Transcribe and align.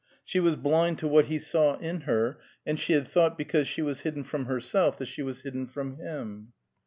She 0.25 0.39
was 0.39 0.55
blind 0.55 0.97
to 0.97 1.07
what 1.07 1.25
he 1.25 1.37
saw 1.37 1.77
in 1.77 2.01
her, 2.09 2.39
and 2.65 2.79
she 2.79 2.93
had 2.93 3.07
thought 3.07 3.37
because 3.37 3.67
she 3.67 3.83
was 3.83 3.99
hidden 4.01 4.23
from 4.23 4.45
herself 4.45 4.97
that 4.97 5.05
she 5.05 5.21
was 5.21 5.41
hidden 5.43 5.67
from 5.67 5.97
him. 5.97 6.53